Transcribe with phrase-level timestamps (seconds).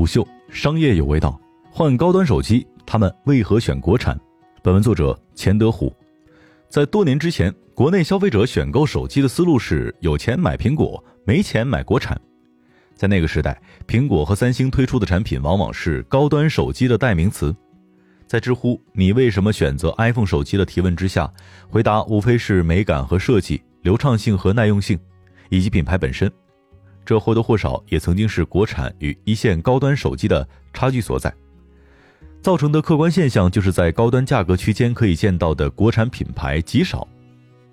[0.00, 1.38] 虎嗅商业有味道，
[1.70, 4.18] 换高端手机，他们为何选国产？
[4.62, 5.94] 本文作者钱德虎。
[6.70, 12.18] 在多年之前，国内消费者选购手机的思路是有钱买苹果，没钱买国产。
[12.94, 17.54] 在那个时代，苹果和三星推出的产品往往是高端手机的代名词。
[18.26, 21.30] 在知乎“你为什么选择 iPhone 手机”的提问之下，
[21.68, 24.98] 回答无非是美感和设计、流畅性和耐用性，
[25.50, 26.32] 以及品牌本身。
[27.04, 31.32] 这或多或少也曾经是国产与一线高端手机的差距所在。
[32.42, 37.06] 造成的客观现象就是在高端价格区间可以见到的国产品牌极少。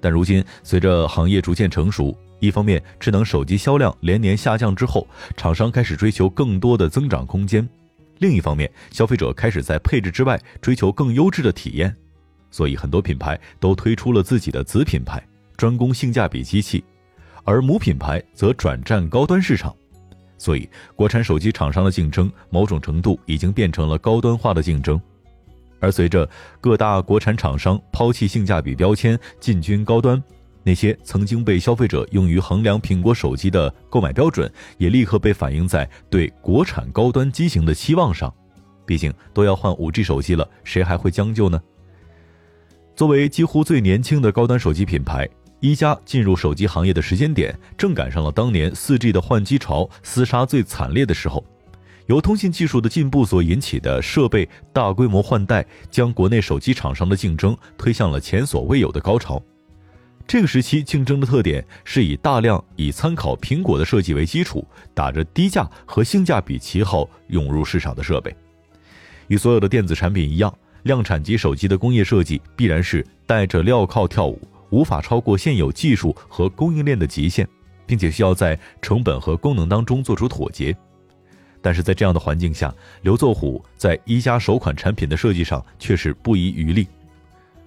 [0.00, 7.68] 但如今，随着行业逐渐成熟，一方面智能手机销量连年下降之后，厂商开始追求更多的增长空间。
[8.18, 11.94] 另一方面，消费者开始在配置之外追求更优质的体验，
[12.50, 15.20] 所以很多品牌都推出了自己的子品牌，
[15.56, 16.84] 专攻性价比机器，
[17.44, 19.74] 而母品牌则转战高端市场。
[20.38, 25.00] 所以，国产手机厂商的竞争某种程度已经变成了高端化的竞争。
[25.78, 26.28] 而随着
[26.60, 30.22] 各大国产厂商抛弃性价比标签，进军高端。
[30.64, 38.32] 那些曾经被消费者用于衡量苹果手机的购买标准，也立刻被反映在对国产高端机型的期望上。
[38.86, 41.60] 毕竟都要换五 G 手机了，谁还会将就呢？
[42.94, 45.28] 作为几乎最年轻的高端手机品牌，
[45.62, 51.42] 一加进入手机行业的时间点，正赶上了当年四 G 的换机潮厮杀最惨烈的时候。
[52.06, 59.40] 由通信技术的进步所引起的设备大规模换代，将国内手机厂商的竞争推向了前所未有的高潮。
[60.26, 68.34] 这个时期竞争的特点是以大量以参考苹果的设计为基础，打着低价和性价比旗号涌入市场的设备。
[69.28, 70.52] 与所有的电子产品一样，
[70.82, 74.40] 量产级手机的工业设计必然是带着镣铐跳舞，
[74.72, 77.46] 无法超过现有技术和供应链的极限，
[77.86, 80.76] 并且需要在成本和功能当中做出妥协。
[81.60, 86.88] 但是在这样的环境下，刘作虎在一加首款产品的设计上却是不遗余力。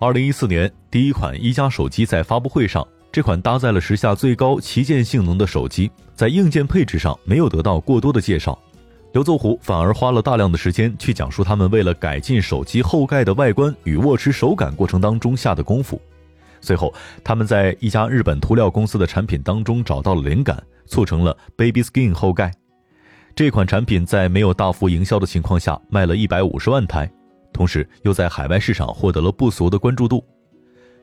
[0.00, 8.58] 二零一四年，第一款一加手机在发布会上，这款搭载了时下最高旗舰性能的手机，在硬件配置上没有得到过多的介绍。
[9.12, 16.00] 刘作虎反而花了大量的时间去讲述他们为了改进手机后盖的外观与握持手感过程当中下的功夫。
[16.60, 22.52] 随后，他们在一家日本涂料公司的产品当中找到了灵感，促成了 Baby Skin 后盖。
[23.34, 27.10] 这款产品在没有大幅营销的情况下，卖了一百五十万台。
[27.52, 30.24] 同时，又在海外市场获得了不俗的关注度。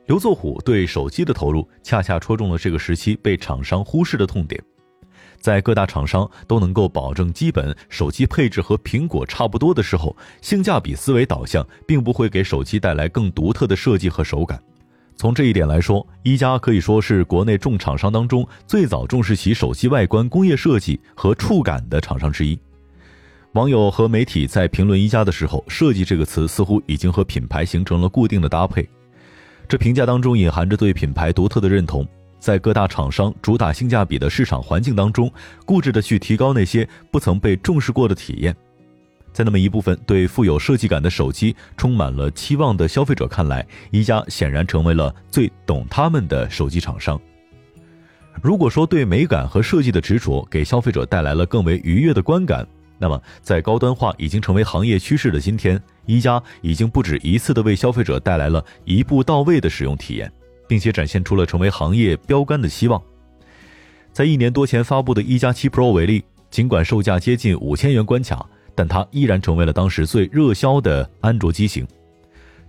[0.06, 4.62] 刘作虎对手机的投入，恰恰戳中了这个时期被厂商忽视的痛点。
[5.40, 14.60] 在各大厂商都能够保证基本手机配置和苹果差不多的时候，性价比思维导向并不会给手机带来更独特的设计和手感。
[15.16, 22.58] 从这一点来说，一加可以说是国内众厂商当中最早重视起手机外观工业设计和触感的厂商之一。
[23.52, 28.86] 网友和媒体在评论一加的时候，“设计”这个词似乎已经和品牌形成了固定的搭配。
[29.68, 32.06] 这评价当中隐含着对品牌独特的认同，
[32.40, 35.32] 在各大厂商主打性价比的市场环境当中，
[35.64, 38.54] 固执的去提高那些不曾被重视过的体验。
[39.34, 47.20] 在那么一部分对富有设计感的手机充满了期望的消费者看来，一加显然成为了最懂他们的手机厂商。
[48.40, 52.64] 如果说对美感和设计的执着给消费者带来了更为愉悦的观感，
[52.96, 60.32] 那么，在高端化已经成为行业趋势的今天，一加已经不止一次的为消费者带来了一步到位的使用体验，
[60.68, 63.02] 并且展现出了成为行业标杆的希望。
[64.12, 71.86] 在一年多前发布的一加七 Pro 为例，尽管售价接近五千元关卡，但它依然成为了当时最热销的安卓机型。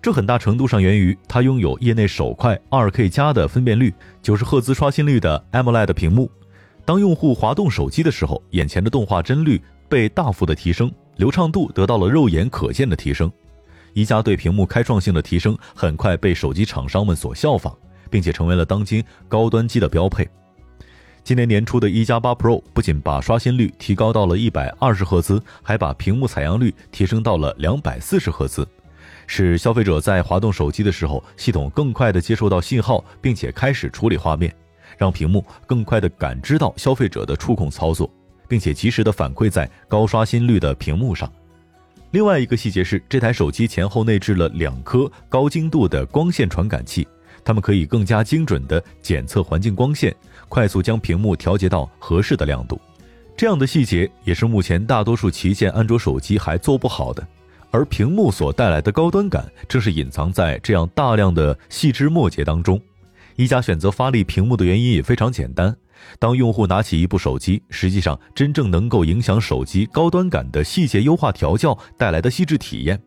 [0.02, 6.30] 这很大程度上源于它拥有业内首块 2K 加的分辨率、九十赫兹刷新率的 AMOLED 屏幕。
[6.84, 9.62] 当用户滑动手机的时候，眼前的动画帧率。
[9.88, 13.32] 被大幅的提升，流畅度得到了肉眼可见的提升。
[13.94, 17.72] 一加对屏幕开创性的提升，很快被手机厂商们所效仿，
[18.10, 20.28] 并且成为了当今高端机的标配。
[21.25, 28.67] 今年年初的一加八 Pro 不仅把刷新率提高到了一百二十赫兹，还把屏幕采样率提升到了两百四十赫兹，
[29.26, 34.53] 使消费者在滑动手机的时候，系统更快的接收到信号，并且开始处理画面，
[35.00, 38.08] 让屏幕更快的感知到消费者的触控操作。
[38.47, 41.28] 并且及时的反馈在高刷新率的屏幕上。
[42.11, 47.08] 另外一个细节是，这台手机前后内置了两颗高精度的光线传感器，
[47.46, 50.14] 它们可以更加精准的检测环境光线，
[50.50, 52.82] 快速将屏幕调节到合适的亮度。
[53.38, 57.26] 这样的细节也是目前大多数旗舰安卓手机还做不好的。
[57.72, 62.82] 而屏幕所带来的高端感，正是隐藏在这样大量的细枝末节当中。
[63.36, 65.76] 一加选择发力屏幕的原因也非常简单。
[66.18, 73.02] 当用户拿起一部手机，实际上真正能够影响手机高端感的细节优化调教带来的细致体验，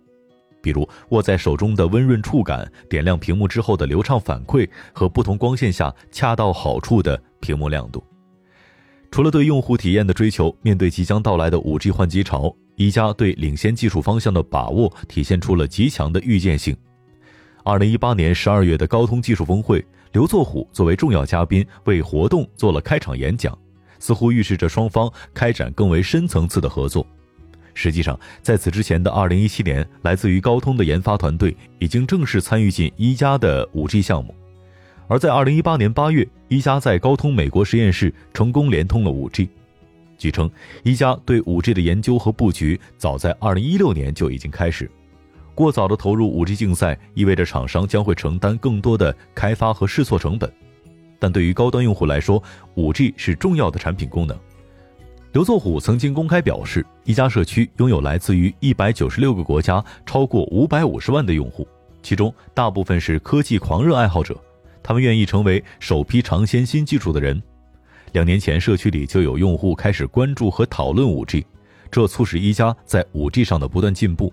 [0.61, 8.03] 比如握在手中的温润触感、点亮屏幕之后的流畅反馈和不同光线下恰到好处的屏幕亮度。
[9.11, 16.77] 除了对用户体验的追求，面对即将到来的 5G 换机潮，一加对领先技术方向的把握体现出了极强的预见性。
[17.65, 19.85] 2018年12月的高通技术峰会。
[20.13, 23.57] 刘作虎作为重要嘉宾为活动做了开场演讲，
[23.99, 27.07] 似乎预示着双方开展更为深层次的合作。
[27.81, 34.35] 实际上，在此之前的2017年，来自于高通的研发团队已经正式参与进一加的 5G 项目。
[35.07, 39.49] 而在2018年8月，一加在高通美国实验室成功连通了 5G。
[40.19, 40.51] 据称，
[40.83, 44.91] 一加对 5G 的研究和布局早在2016年就已经开始。
[45.55, 50.53] 过早的投入 5G 竞赛，意味着厂商将会承担更多的开发和试错成本。
[51.21, 52.43] 但对于高端用户来说
[52.75, 54.37] ，5G 是重要的产品功能。
[55.31, 61.69] 刘作虎曾经公开表示，一加社区拥有来自于196个国家超过550万的用户，
[62.03, 64.35] 其中大部分是科技狂热爱好者，
[64.83, 67.41] 他们愿意成为首批尝鲜新技术的人。
[68.13, 71.45] 两年前，社区里就有用户开始关注和讨论 5G，
[71.91, 74.33] 这促使一加在 5G 上的不断进步。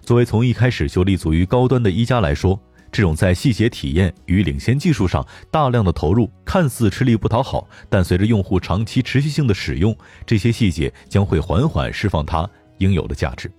[0.00, 2.58] 作为从一开始就立足于高端的一加来说，
[2.92, 9.96] 这种在细节体验与领先技术上大量的投入，看似吃力不讨好，但随着用户长期持续性的使用，
[10.26, 12.48] 这些细节将会缓缓释放它
[12.78, 13.50] 应有的价值，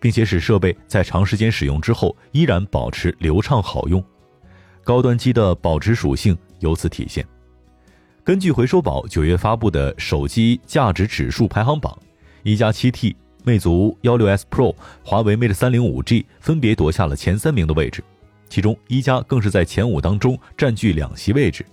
[0.00, 4.02] 并且使设备在长时间使用之后依然保持流畅好用。
[4.84, 7.26] 高端机的保值属性由此体现。
[8.22, 11.98] 根据回收宝九月发布的手机价值指数排行榜，
[12.44, 13.16] 一加七 T。
[13.42, 18.04] 魅族幺六 S Pro、华为 Mate 三零五 G 分别夺下了前三名的位置，
[18.50, 21.64] 其中一加更是在前五当中占据两席位置。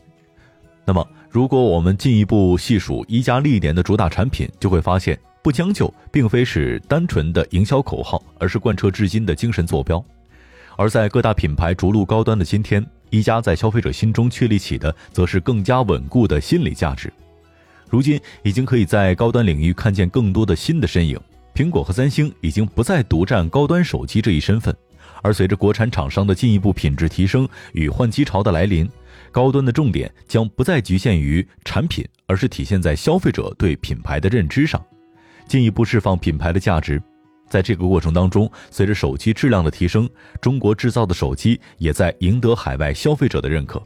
[0.86, 10.02] 那么，如果我们进一步细数一加历年的主打产品，就会发现不将就并非是单纯的营销口号，而是贯彻至今的精神坐标。
[10.78, 17.12] 而在各大品牌逐鹿高端的今天，一加在消费者心中确立起的，则是更加稳固的心理价值。
[17.90, 21.20] 如今，已经可以在高端领域看见更多的新的身影。
[21.56, 24.76] 苹果和三星已经不再独占高端手机这一身份，
[25.22, 28.90] 而随着国产厂商的进一步品质提升与换机潮的来临，
[29.31, 34.84] 高端的重点将不再局限于产品，而是体现在消费者对品牌的认知上，
[35.48, 37.02] 进一步释放品牌的价值。
[37.50, 40.10] 在这个过程当中，随着手机质量的提升，
[40.42, 43.81] 中国制造的手机也在赢得海外消费者的认可。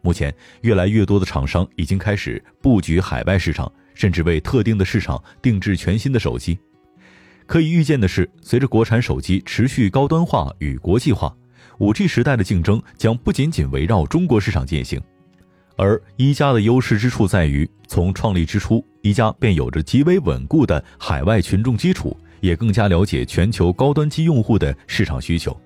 [0.00, 6.58] 目前，越来越多的厂商已经开始布局海外市场，甚至为特定的市场定制全新的手机。
[7.46, 11.34] 可以预见的是，随着国产手机持续高端化与国际化
[11.78, 15.00] ，5G 时代的竞争将不仅仅围绕中国市场进行。
[15.76, 25.56] 而一加的优势之处在于，从创立之初，一加便有着极为稳固的海外群众基础，也更加了解全球高端机用户的市场需求。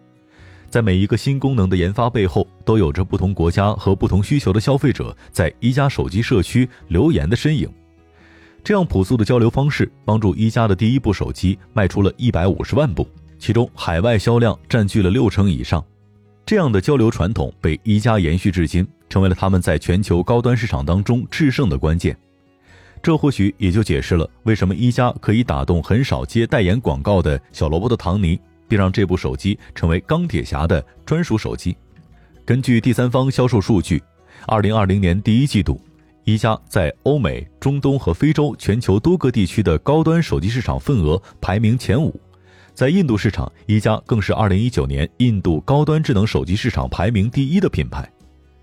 [0.69, 7.69] 在每一个新功能的研发背后，都有着不同国家和不同需求的消费者在一加手机社区留言的身影。
[8.63, 13.09] 这样朴素的交流方式，帮助一加的第一部手机卖出了一百五十万部，
[13.39, 15.85] 其中海外销量占据了六成以上。
[16.45, 22.17] 这样的交流传统被一加延续至今，成为了他们在全球高端市场当中制胜的关键。
[23.03, 28.39] 这或许也就解释了为什么一加可以打动很少接代言广告的小萝卜的唐尼，
[28.69, 31.75] 并让这部手机成为钢铁侠的专属手机。
[32.45, 34.03] 根据第三方销售数据，
[34.47, 35.81] 二零二零年第一季度。
[36.25, 42.19] 一加在欧美、中东和非洲全球多个地区的高端手机市场份额排名前五，
[42.75, 48.09] 在印度市场，一加更是2019年印度高端智能手机市场排名第一的品牌。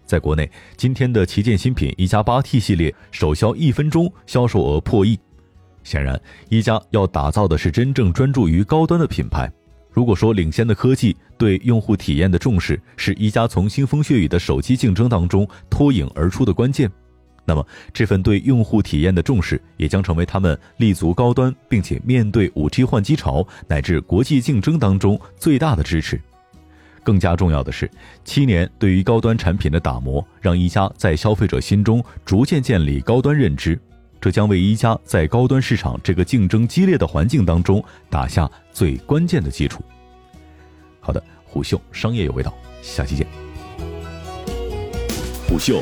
[0.06, 5.20] 在国内，今天的旗舰新品一加 8T 系列首销一分钟销售额破亿。
[5.84, 9.52] 显然，一加要打造的是真正专注于高端的品牌。
[9.92, 16.90] 如果说领先的科技对用户体验的重视是一加从腥风血雨的手机竞争当中脱颖而出的关键。
[17.50, 26.20] 那么，这份对用户体验的重视，也将成为他们立足高端，并且面对五 G 换机潮乃至国际竞争当中最大的支持。
[27.04, 27.90] 更加重要的是，
[28.26, 33.80] 七年对于高端产品的打磨，让一加在消费者心中逐渐建立高端认知，
[34.20, 39.82] 这将为一加在高端市场这个竞争激烈的环境当中打下最关键的基础。
[41.00, 43.26] 好的，虎嗅商业有味道，下期见。
[45.48, 45.82] 虎嗅。